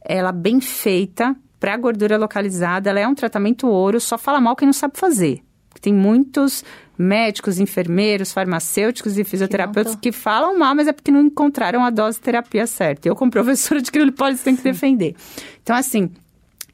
[0.00, 4.66] ela bem feita para gordura localizada, ela é um tratamento ouro, só fala mal quem
[4.66, 5.42] não sabe fazer.
[5.80, 6.64] Tem muitos
[6.96, 11.90] médicos, enfermeiros, farmacêuticos e fisioterapeutas que, que, falam mal, mas é porque não encontraram a
[11.90, 13.08] dose de terapia certa.
[13.08, 15.16] Eu, como professora de criolipólise, tenho que defender.
[15.60, 16.10] Então, assim,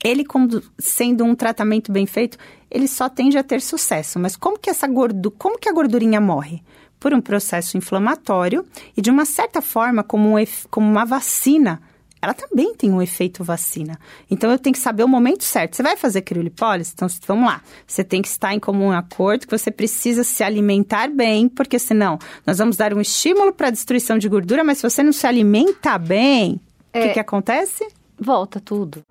[0.05, 0.25] ele
[0.79, 2.37] sendo um tratamento bem feito,
[2.71, 4.19] ele só tende a ter sucesso.
[4.19, 6.63] Mas como que essa gordura, como que a gordurinha morre?
[7.01, 8.65] Por um processo inflamatório
[8.97, 11.81] e de uma certa forma como, um, como uma vacina
[12.25, 13.99] ela também tem um efeito vacina.
[14.31, 15.77] Então eu tenho que saber o momento certo.
[15.77, 16.93] Você vai fazer criolipólise?
[16.95, 17.61] Então vamos lá.
[17.87, 22.19] Você tem que estar em comum acordo que você precisa se alimentar bem, porque senão
[22.47, 25.27] nós vamos dar um estímulo para a destruição de gordura, mas se você não se
[25.27, 26.61] alimenta bem, o
[26.95, 27.87] é, que, que acontece?
[28.19, 29.03] Volta tudo.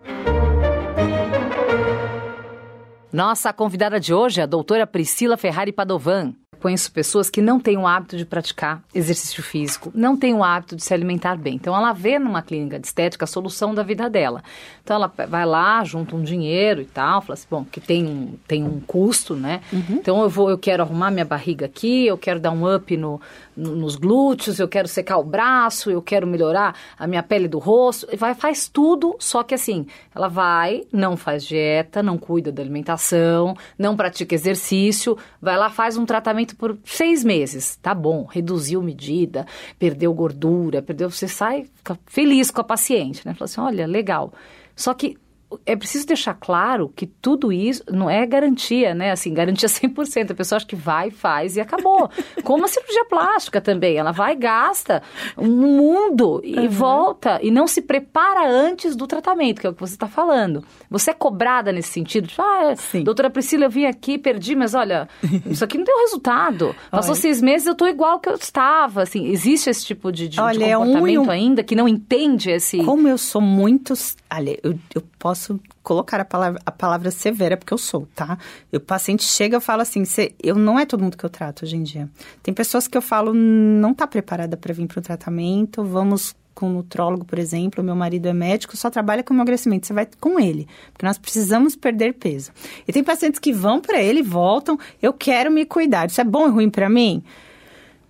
[3.14, 6.34] Nossa convidada de hoje é a doutora Priscila Ferrari Padovan.
[6.64, 10.78] Conheço pessoas que não têm o hábito de praticar exercício físico, não têm o hábito
[10.78, 11.56] de se alimentar bem.
[11.56, 14.42] Então, ela vê numa clínica de estética a solução da vida dela.
[14.82, 18.38] Então, ela vai lá, junta um dinheiro e tal, fala assim, bom, que tem um,
[18.48, 19.60] tem um custo, né?
[19.74, 19.84] Uhum.
[19.90, 23.20] Então, eu vou, eu quero arrumar minha barriga aqui, eu quero dar um up no,
[23.58, 28.08] nos glúteos, eu quero secar o braço, eu quero melhorar a minha pele do rosto.
[28.16, 33.54] Vai, faz tudo, só que assim, ela vai, não faz dieta, não cuida da alimentação,
[33.78, 37.78] não pratica exercício, vai lá, faz um tratamento tratamento por seis meses.
[37.82, 39.46] Tá bom, reduziu medida,
[39.78, 41.10] perdeu gordura, perdeu.
[41.10, 43.34] Você sai, fica feliz com a paciente, né?
[43.34, 44.34] Fala assim: olha, legal.
[44.76, 45.18] Só que
[45.66, 49.12] é preciso deixar claro que tudo isso não é garantia, né?
[49.12, 50.32] Assim, garantia 100%.
[50.32, 52.10] A pessoa acha que vai, faz e acabou.
[52.44, 53.98] Como a cirurgia plástica também.
[53.98, 55.02] Ela vai, gasta
[55.38, 56.70] um mundo e uhum.
[56.70, 57.40] volta.
[57.42, 60.64] E não se prepara antes do tratamento, que é o que você está falando.
[60.90, 62.28] Você é cobrada nesse sentido?
[62.28, 63.04] Tipo, ah, Sim.
[63.04, 65.08] doutora Priscila, eu vim aqui, perdi, mas olha,
[65.50, 66.76] isso aqui não deu resultado.
[66.90, 69.02] Passou seis meses, eu estou igual que eu estava.
[69.02, 71.30] Assim, existe esse tipo de, de, olha, de comportamento é um...
[71.32, 72.78] ainda que não entende esse...
[72.84, 73.94] Como eu sou muito...
[74.32, 75.43] Olha, eu, eu posso
[75.82, 78.38] colocar a palavra, a palavra severa, porque eu sou, tá?
[78.72, 80.04] E o paciente chega e fala assim,
[80.42, 82.10] eu não é todo mundo que eu trato hoje em dia.
[82.42, 86.70] Tem pessoas que eu falo, não tá preparada para vir para o tratamento, vamos com
[86.70, 90.40] um nutrólogo, por exemplo, meu marido é médico, só trabalha com emagrecimento, você vai com
[90.40, 92.52] ele, porque nós precisamos perder peso.
[92.88, 96.24] E tem pacientes que vão para ele e voltam, eu quero me cuidar, isso é
[96.24, 97.24] bom ou ruim para mim?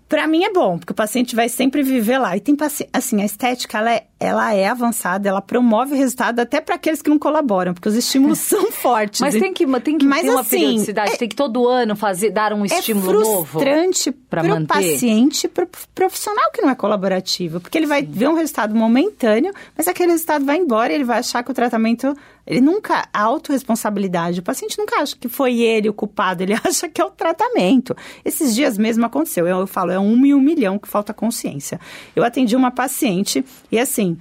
[0.09, 2.37] Para mim é bom, porque o paciente vai sempre viver lá.
[2.37, 6.61] E tem paciente, assim, a estética, ela é, ela é avançada, ela promove resultado até
[6.61, 9.19] para aqueles que não colaboram, porque os estímulos são fortes.
[9.19, 11.93] Mas tem que, tem que Mas, ter uma assim, periodicidade, é, tem que todo ano
[11.93, 13.41] fazer, dar um estímulo é novo.
[13.41, 18.01] É frustrante para o paciente, para o profissional que não é colaborativo, porque ele vai
[18.01, 18.11] Sim.
[18.11, 21.53] ver um resultado momentâneo, mas aquele resultado vai embora e ele vai achar que o
[21.53, 26.53] tratamento ele nunca, a autorresponsabilidade, o paciente nunca acha que foi ele o culpado, ele
[26.63, 27.95] acha que é o tratamento.
[28.23, 31.79] Esses dias mesmo aconteceu, eu, eu falo, é um e um milhão que falta consciência.
[32.15, 34.12] Eu atendi uma paciente e assim,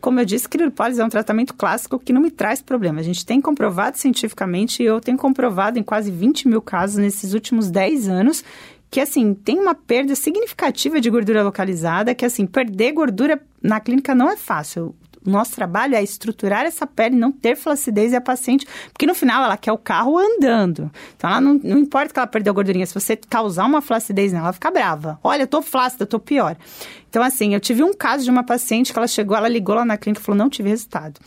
[0.00, 3.00] como eu disse, criolipólise é um tratamento clássico que não me traz problema.
[3.00, 7.34] A gente tem comprovado cientificamente, e eu tenho comprovado em quase 20 mil casos nesses
[7.34, 8.44] últimos 10 anos,
[8.90, 14.14] que assim, tem uma perda significativa de gordura localizada, que assim, perder gordura na clínica
[14.14, 14.94] não é fácil.
[15.24, 19.44] Nosso trabalho é estruturar essa pele, não ter flacidez e a paciente, porque no final
[19.44, 20.90] ela quer o carro andando.
[21.16, 24.46] Então ela não, não importa que ela perdeu gordurinha, se você causar uma flacidez nela,
[24.46, 25.18] ela fica brava.
[25.22, 26.56] Olha, eu tô flácida, eu tô pior.
[27.08, 29.84] Então assim, eu tive um caso de uma paciente que ela chegou, ela ligou lá
[29.84, 31.20] na clínica e falou: "Não tive resultado".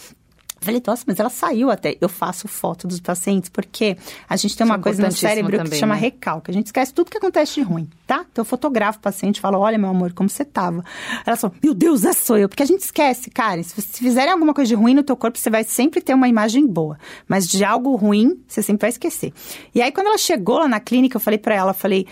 [0.59, 1.97] Falei, nossa, mas ela saiu até.
[2.01, 5.51] Eu faço foto dos pacientes, porque a gente tem uma Isso é coisa no cérebro
[5.51, 6.01] também, que se chama né?
[6.01, 6.51] recalque.
[6.51, 8.25] A gente esquece tudo que acontece de ruim, tá?
[8.31, 10.83] Então eu fotografo o paciente e falo, olha, meu amor, como você tava.
[11.25, 12.49] Ela fala, meu Deus, essa sou eu.
[12.49, 13.61] Porque a gente esquece, cara.
[13.63, 16.27] Se, se fizerem alguma coisa de ruim no teu corpo, você vai sempre ter uma
[16.27, 16.97] imagem boa.
[17.27, 19.33] Mas de algo ruim, você sempre vai esquecer.
[19.73, 22.07] E aí, quando ela chegou lá na clínica, eu falei para ela, falei,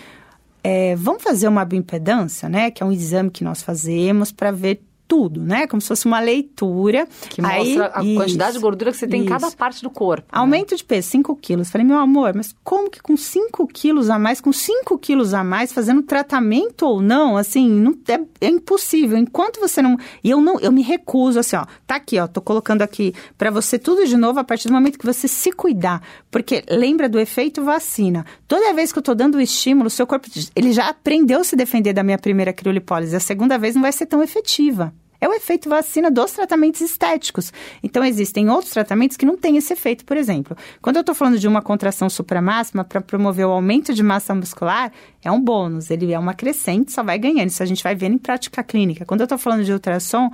[0.64, 2.72] é, vamos fazer uma bioimpedância, né?
[2.72, 5.68] Que é um exame que nós fazemos para ver tudo, né?
[5.68, 7.08] Como se fosse uma leitura.
[7.30, 9.30] Que Aí, mostra a isso, quantidade de gordura que você tem isso.
[9.30, 10.28] em cada parte do corpo.
[10.32, 10.40] Né?
[10.40, 10.78] Aumento né?
[10.78, 11.70] de peso, 5 quilos.
[11.70, 15.44] Falei, meu amor, mas como que com 5 quilos a mais, com 5 quilos a
[15.44, 19.18] mais, fazendo tratamento ou não, assim, não, é, é, impossível.
[19.18, 19.98] Enquanto você não.
[20.24, 21.66] E eu não, eu me recuso, assim, ó.
[21.86, 22.28] Tá aqui, ó.
[22.28, 25.52] Tô colocando aqui para você tudo de novo a partir do momento que você se
[25.52, 26.02] cuidar.
[26.32, 28.26] Porque lembra do efeito vacina.
[28.48, 31.56] Toda vez que eu tô dando o estímulo, seu corpo, ele já aprendeu a se
[31.56, 33.16] defender da minha primeira criolipólise.
[33.16, 37.52] A segunda vez não vai ser tão efetiva é o efeito vacina dos tratamentos estéticos.
[37.84, 40.56] Então, existem outros tratamentos que não têm esse efeito, por exemplo.
[40.82, 44.92] Quando eu estou falando de uma contração supramáxima para promover o aumento de massa muscular,
[45.24, 47.50] é um bônus, ele é uma crescente, só vai ganhando.
[47.50, 49.06] Isso a gente vai vendo em prática clínica.
[49.06, 50.30] Quando eu estou falando de ultrassom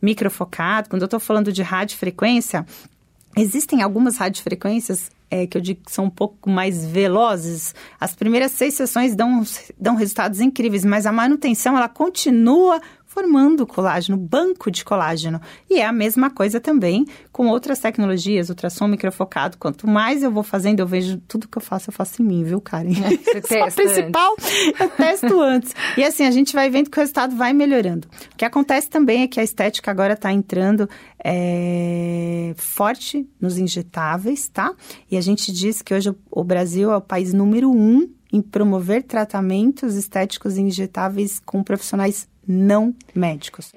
[0.00, 2.64] microfocado, quando eu estou falando de radiofrequência,
[3.36, 8.52] existem algumas radiofrequências é, que eu digo que são um pouco mais velozes, as primeiras
[8.52, 9.42] seis sessões dão,
[9.78, 12.80] dão resultados incríveis, mas a manutenção ela continua
[13.16, 15.40] formando colágeno, banco de colágeno.
[15.70, 19.56] E é a mesma coisa também com outras tecnologias, ultrassom microfocado.
[19.56, 22.44] Quanto mais eu vou fazendo, eu vejo tudo que eu faço, eu faço em mim,
[22.44, 22.90] viu, Karen?
[22.90, 24.80] É, você testa principal, antes.
[24.80, 25.74] eu testo antes.
[25.96, 28.06] E assim, a gente vai vendo que o resultado vai melhorando.
[28.34, 30.86] O que acontece também é que a estética agora está entrando
[31.24, 34.74] é, forte nos injetáveis, tá?
[35.10, 39.04] E a gente diz que hoje o Brasil é o país número um em promover
[39.04, 43.72] tratamentos estéticos injetáveis com profissionais não médicos.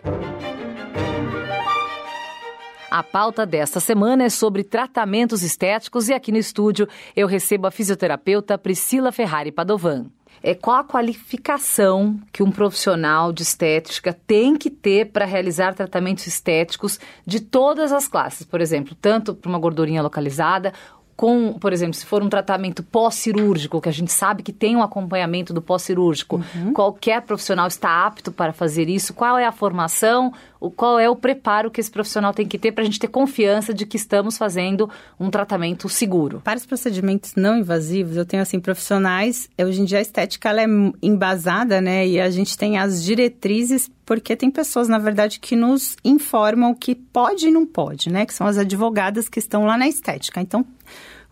[2.92, 7.72] A pauta desta semana é sobre tratamentos estéticos e aqui no estúdio eu recebo a
[7.72, 10.08] fisioterapeuta Priscila Ferrari Padovan.
[10.42, 16.26] É qual a qualificação que um profissional de estética tem que ter para realizar tratamentos
[16.26, 20.74] estéticos de todas as classes, por exemplo, tanto para uma gordurinha localizada
[21.20, 24.82] com, por exemplo, se for um tratamento pós-cirúrgico, que a gente sabe que tem um
[24.82, 26.72] acompanhamento do pós-cirúrgico, uhum.
[26.72, 29.14] qualquer profissional está apto para fazer isso?
[29.14, 30.32] Qual é a formação?
[30.60, 33.08] O, qual é o preparo que esse profissional tem que ter para a gente ter
[33.08, 36.42] confiança de que estamos fazendo um tratamento seguro?
[36.44, 39.50] Para os procedimentos não invasivos, eu tenho assim profissionais.
[39.58, 40.68] Hoje em dia a estética ela é
[41.02, 42.06] embasada, né?
[42.06, 46.76] E a gente tem as diretrizes porque tem pessoas, na verdade, que nos informam o
[46.76, 48.26] que pode e não pode, né?
[48.26, 50.42] Que são as advogadas que estão lá na estética.
[50.42, 50.66] Então,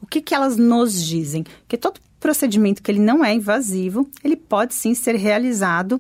[0.01, 1.43] o que, que elas nos dizem?
[1.67, 5.99] Que todo procedimento que ele não é invasivo, ele pode sim ser realizado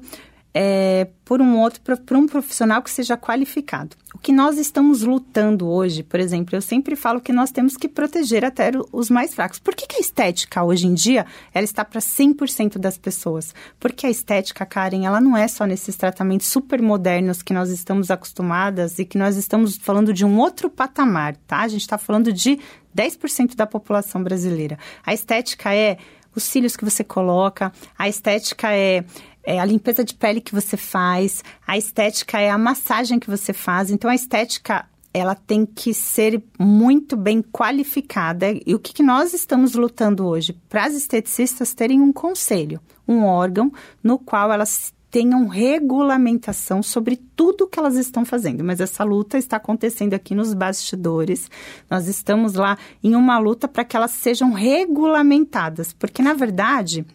[0.59, 3.95] é, por um outro, por um profissional que seja qualificado.
[4.15, 7.87] O que nós estamos lutando hoje, por exemplo, eu sempre falo que nós temos que
[7.87, 9.59] proteger até os mais fracos.
[9.59, 13.53] Por que, que a estética hoje em dia ela está para 100% das pessoas?
[13.79, 18.09] Porque a estética, Karen, ela não é só nesses tratamentos super modernos que nós estamos
[18.09, 21.59] acostumadas e que nós estamos falando de um outro patamar, tá?
[21.59, 22.57] A gente está falando de
[22.97, 24.79] 10% da população brasileira.
[25.05, 25.99] A estética é
[26.37, 29.03] os cílios que você coloca, a estética é
[29.47, 33.53] é a limpeza de pele que você faz, a estética é a massagem que você
[33.53, 33.89] faz.
[33.89, 38.47] Então, a estética ela tem que ser muito bem qualificada.
[38.65, 40.51] E o que, que nós estamos lutando hoje?
[40.67, 43.71] Para as esteticistas terem um conselho, um órgão
[44.03, 48.63] no qual elas tenham regulamentação sobre tudo que elas estão fazendo.
[48.63, 51.49] Mas essa luta está acontecendo aqui nos bastidores.
[51.89, 57.05] Nós estamos lá em uma luta para que elas sejam regulamentadas, porque na verdade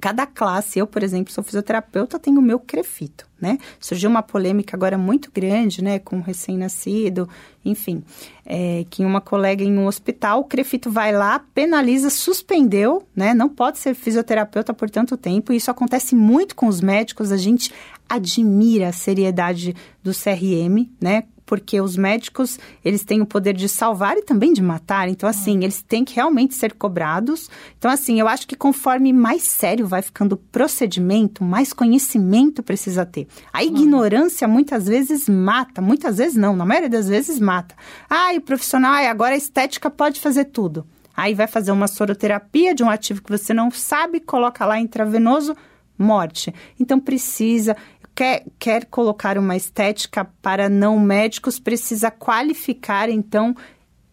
[0.00, 3.58] cada classe, eu, por exemplo, sou fisioterapeuta, tenho o meu crefito, né?
[3.78, 7.28] Surgiu uma polêmica agora muito grande, né, com um recém-nascido,
[7.64, 8.02] enfim,
[8.44, 13.34] é, que uma colega em um hospital, o crefito vai lá, penaliza, suspendeu, né?
[13.34, 17.36] Não pode ser fisioterapeuta por tanto tempo, e isso acontece muito com os médicos, a
[17.36, 17.72] gente
[18.10, 21.24] admira a seriedade do CRM, né?
[21.50, 25.08] porque os médicos, eles têm o poder de salvar e também de matar.
[25.08, 25.62] Então, assim, uhum.
[25.64, 27.50] eles têm que realmente ser cobrados.
[27.76, 33.04] Então, assim, eu acho que conforme mais sério vai ficando o procedimento, mais conhecimento precisa
[33.04, 33.26] ter.
[33.52, 37.74] A ignorância muitas vezes mata, muitas vezes não, na maioria das vezes mata.
[38.08, 40.86] Ah, e o profissional, ah, agora a estética pode fazer tudo.
[41.16, 45.56] Aí vai fazer uma soroterapia de um ativo que você não sabe, coloca lá intravenoso,
[45.98, 46.54] morte.
[46.78, 47.76] Então precisa
[48.20, 53.56] quer, quer colocar uma estética para não médicos, precisa qualificar, então,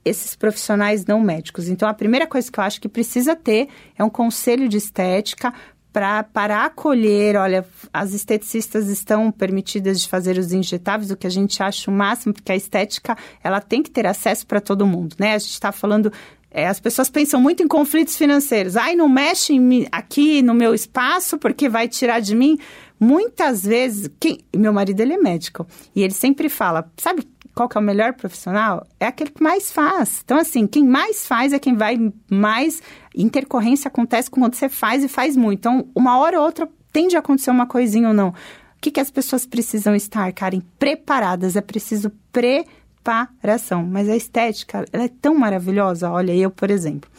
[0.05, 1.67] esses profissionais não médicos.
[1.67, 3.67] Então, a primeira coisa que eu acho que precisa ter
[3.97, 5.53] é um conselho de estética
[5.91, 11.31] para, para acolher, olha, as esteticistas estão permitidas de fazer os injetáveis, o que a
[11.31, 15.17] gente acha o máximo, porque a estética, ela tem que ter acesso para todo mundo,
[15.19, 15.33] né?
[15.33, 16.13] A gente está falando
[16.49, 18.77] é, as pessoas pensam muito em conflitos financeiros.
[18.77, 19.53] Ai, não mexe
[19.91, 22.57] aqui no meu espaço porque vai tirar de mim.
[22.99, 27.75] Muitas vezes, quem, meu marido ele é médico e ele sempre fala, sabe qual que
[27.75, 28.85] é o melhor profissional?
[28.99, 30.21] É aquele que mais faz.
[30.23, 31.97] Então, assim, quem mais faz é quem vai
[32.29, 32.83] mais.
[33.15, 35.59] Intercorrência acontece quando você faz e faz muito.
[35.59, 38.29] Então, uma hora ou outra tende a acontecer uma coisinha ou não.
[38.29, 38.33] O
[38.79, 40.61] que, que as pessoas precisam estar, Karen?
[40.77, 41.55] Preparadas.
[41.55, 43.83] É preciso preparação.
[43.83, 46.11] Mas a estética, ela é tão maravilhosa.
[46.11, 47.09] Olha, eu, por exemplo,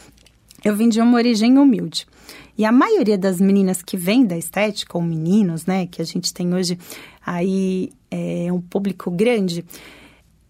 [0.63, 2.07] eu vim de uma origem humilde.
[2.59, 6.33] E a maioria das meninas que vêm da estética, ou meninos, né, que a gente
[6.33, 6.77] tem hoje
[7.25, 9.63] aí é, um público grande,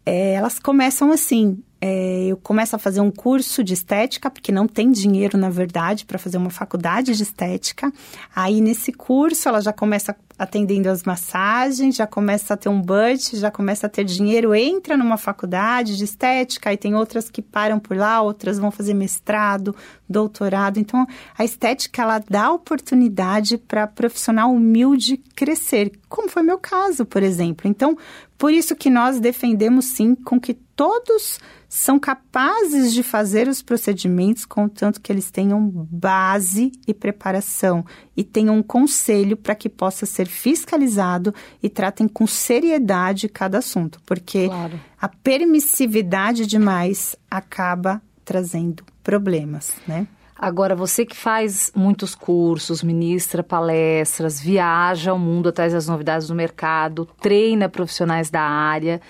[0.04, 1.62] é, elas começam assim.
[1.82, 6.06] É, eu começo a fazer um curso de estética, porque não tem dinheiro, na verdade,
[6.06, 7.92] para fazer uma faculdade de estética.
[8.36, 13.36] Aí, nesse curso, ela já começa atendendo as massagens, já começa a ter um budget,
[13.36, 17.78] já começa a ter dinheiro, entra numa faculdade de estética, aí tem outras que param
[17.78, 19.76] por lá, outras vão fazer mestrado,
[20.08, 20.80] doutorado.
[20.80, 21.06] Então,
[21.38, 27.70] a estética, ela dá oportunidade para profissional humilde crescer, como foi meu caso, por exemplo.
[27.70, 27.98] Então,
[28.38, 34.46] por isso que nós defendemos, sim, com que todos são capazes de fazer os procedimentos,
[34.46, 37.84] contanto que eles tenham base e preparação
[38.16, 44.00] e tenham um conselho para que possa ser fiscalizado e tratem com seriedade cada assunto,
[44.06, 44.80] porque claro.
[45.02, 50.08] a permissividade demais acaba trazendo problemas, né?
[50.34, 56.36] Agora, você que faz muitos cursos, ministra palestras, viaja ao mundo atrás das novidades do
[56.36, 59.02] mercado, treina profissionais da área,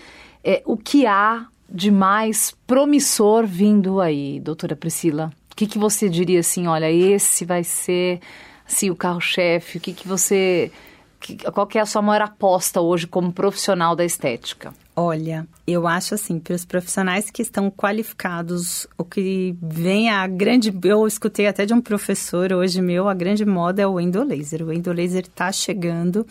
[0.43, 5.31] é, o que há de mais promissor vindo aí, doutora Priscila?
[5.51, 8.19] O que, que você diria assim, olha, esse vai ser
[8.65, 9.77] assim, o carro-chefe?
[9.77, 10.71] O que, que você.
[11.19, 14.73] Que, qual que é a sua maior aposta hoje como profissional da estética?
[14.95, 20.73] Olha, eu acho assim, para os profissionais que estão qualificados, o que vem a grande.
[20.83, 24.61] Eu escutei até de um professor hoje meu, a grande moda é o endolaser.
[24.61, 26.25] O endolaser está chegando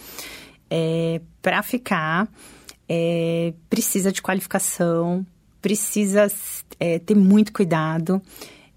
[0.70, 2.28] é, para ficar
[2.88, 5.26] é, precisa de qualificação,
[5.60, 6.30] precisa
[6.80, 8.22] é, ter muito cuidado.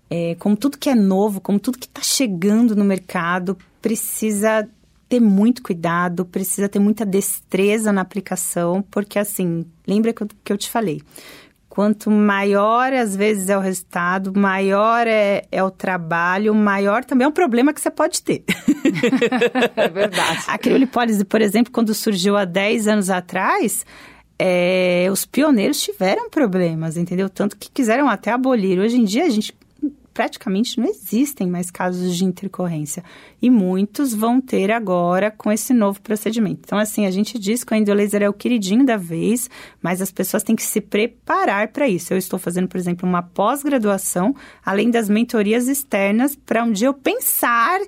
[0.09, 4.67] É, como tudo que é novo, como tudo que está chegando no mercado, precisa
[5.07, 10.53] ter muito cuidado, precisa ter muita destreza na aplicação, porque assim, lembra que eu, que
[10.53, 11.01] eu te falei,
[11.71, 17.27] quanto maior às vezes é o resultado, maior é, é, o trabalho, maior também é
[17.29, 18.43] o problema que você pode ter.
[19.77, 20.43] é verdade.
[20.47, 23.85] A criolipólise, por exemplo, quando surgiu há 10 anos atrás,
[24.37, 27.29] é, os pioneiros tiveram problemas, entendeu?
[27.29, 28.77] Tanto que quiseram até abolir.
[28.77, 29.55] Hoje em dia a gente
[30.13, 33.03] praticamente não existem mais casos de intercorrência.
[33.41, 36.61] E muitos vão ter agora com esse novo procedimento.
[36.65, 39.49] Então, assim, a gente diz que o endolaser é o queridinho da vez,
[39.81, 42.13] mas as pessoas têm que se preparar para isso.
[42.13, 44.35] Eu estou fazendo, por exemplo, uma pós-graduação,
[44.65, 47.79] além das mentorias externas, para um dia eu pensar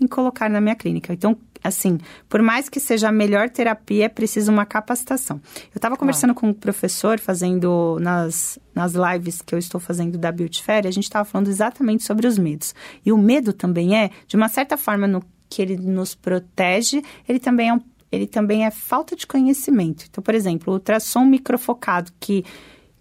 [0.00, 1.12] em colocar na minha clínica.
[1.12, 1.98] Então, assim,
[2.28, 5.40] por mais que seja a melhor terapia, é preciso uma capacitação.
[5.66, 10.32] Eu estava conversando com um professor, fazendo nas, nas lives que eu estou fazendo da
[10.32, 12.74] Beauty Fair, a gente estava falando exatamente sobre os medos.
[13.04, 17.38] E o medo também é, de uma certa forma, no que ele nos protege, ele
[17.38, 20.04] também é, um, ele também é falta de conhecimento.
[20.08, 22.44] Então, por exemplo, o ultrassom microfocado, que,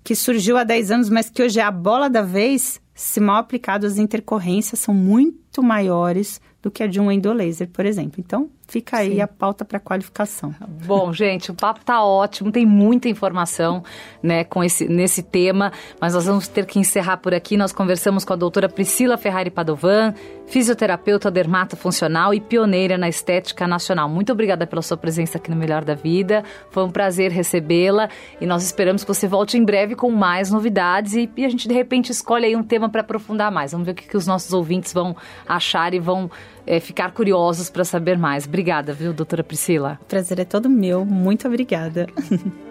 [0.03, 3.37] que surgiu há 10 anos, mas que hoje é a bola da vez, se mal
[3.37, 8.19] aplicado, as intercorrências são muito maiores do que a de um endolaser, por exemplo.
[8.19, 9.21] Então, fica aí Sim.
[9.21, 10.55] a pauta para qualificação.
[10.85, 13.83] Bom, gente, o papo tá ótimo, tem muita informação,
[14.23, 17.57] né, com esse nesse tema, mas nós vamos ter que encerrar por aqui.
[17.57, 20.13] Nós conversamos com a doutora Priscila Ferrari Padovan,
[20.47, 24.07] fisioterapeuta dermatofuncional e pioneira na estética nacional.
[24.07, 26.41] Muito obrigada pela sua presença aqui no Melhor da Vida.
[26.69, 28.07] Foi um prazer recebê-la
[28.39, 31.67] e nós esperamos que você volte em breve com mais novidades e, e a gente
[31.67, 33.73] de repente escolhe aí um tema para aprofundar mais.
[33.73, 35.13] Vamos ver o que, que os nossos ouvintes vão
[35.45, 36.31] achar e vão
[36.65, 38.45] é, ficar curiosos para saber mais.
[38.45, 39.99] Obrigada, viu, doutora Priscila?
[40.01, 41.05] O prazer é todo meu.
[41.05, 42.07] Muito obrigada.